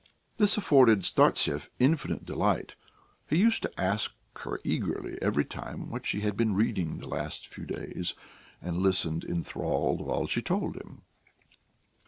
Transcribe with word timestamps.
This 0.37 0.57
afforded 0.57 1.03
Startsev 1.03 1.69
infinite 1.77 2.25
delight; 2.25 2.73
he 3.29 3.37
used 3.37 3.61
to 3.61 3.79
ask 3.79 4.11
her 4.37 4.59
eagerly 4.63 5.19
every 5.21 5.45
time 5.45 5.91
what 5.91 6.07
she 6.07 6.21
had 6.21 6.35
been 6.35 6.55
reading 6.55 6.97
the 6.97 7.05
last 7.07 7.45
few 7.45 7.65
days, 7.67 8.15
and 8.59 8.79
listened 8.81 9.23
enthralled 9.23 10.01
while 10.01 10.25
she 10.25 10.41
told 10.41 10.75
him. 10.75 11.03